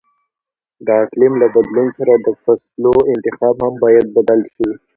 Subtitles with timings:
[0.85, 4.69] د اقلیم له بدلون سره د فصلو انتخاب هم باید بدل شي.